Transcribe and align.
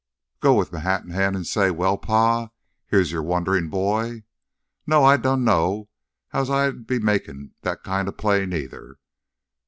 "Go 0.39 0.55
with 0.55 0.73
m' 0.73 0.79
hat 0.79 1.03
in 1.03 1.11
hand 1.11 1.35
an' 1.35 1.43
say, 1.43 1.69
'Well, 1.69 1.95
Pa, 1.95 2.49
here's 2.87 3.11
your 3.11 3.21
wanderin' 3.21 3.69
boy'? 3.69 4.23
No, 4.87 5.03
I 5.05 5.15
dunno 5.15 5.89
as 6.33 6.47
how 6.47 6.55
I'd 6.55 6.87
be 6.87 6.97
makin' 6.97 7.51
that 7.61 7.83
kinda 7.83 8.11
play 8.11 8.47
neither. 8.47 8.95